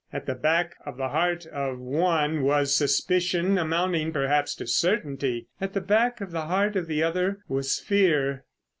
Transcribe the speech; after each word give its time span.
At 0.11 0.25
the 0.25 0.33
back 0.33 0.73
of 0.83 0.97
the 0.97 1.09
heart 1.09 1.45
of 1.45 1.77
one 1.77 2.41
was 2.41 2.73
suspicion 2.73 3.59
amounting 3.59 4.11
perhaps 4.11 4.55
to 4.55 4.65
certainty. 4.65 5.45
At 5.61 5.73
the 5.73 5.79
back 5.81 6.21
of 6.21 6.31
the 6.31 6.47
heart 6.47 6.75
of 6.75 6.87
the 6.87 7.03
other 7.03 7.41
was 7.47 7.77
fear. 7.77 8.45